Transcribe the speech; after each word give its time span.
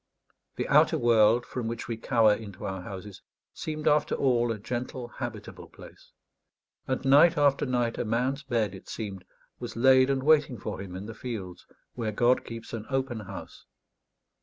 The 0.55 0.67
outer 0.67 0.97
world, 0.97 1.45
from 1.45 1.67
which 1.67 1.87
we 1.87 1.95
cower 1.95 2.33
into 2.33 2.65
our 2.65 2.81
houses, 2.81 3.21
seemed 3.53 3.87
after 3.87 4.15
all 4.15 4.51
a 4.51 4.57
gentle 4.57 5.07
habitable 5.07 5.67
place; 5.67 6.11
and 6.87 7.05
night 7.05 7.37
after 7.37 7.67
night 7.67 7.99
a 7.99 8.03
man's 8.03 8.41
bed, 8.41 8.73
it 8.73 8.89
seemed, 8.89 9.23
was 9.59 9.75
laid 9.75 10.09
and 10.09 10.23
waiting 10.23 10.57
for 10.57 10.81
him 10.81 10.95
in 10.95 11.05
the 11.05 11.13
fields, 11.13 11.67
where 11.93 12.11
God 12.11 12.43
keeps 12.45 12.73
an 12.73 12.87
open 12.89 13.19
house. 13.19 13.67